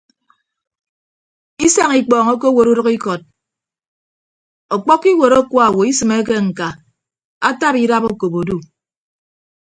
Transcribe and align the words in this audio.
Isañ 1.65 1.91
ikpọọñ 1.99 2.27
okowot 2.33 2.67
udʌkikọt 2.71 3.21
ọkpọkkọ 4.75 5.07
iwuot 5.13 5.33
akuaowo 5.39 5.81
isịmeke 5.91 6.35
ñka 6.47 6.67
ataba 7.47 7.77
idap 7.83 8.03
okop 8.11 8.33
odu. 8.39 8.57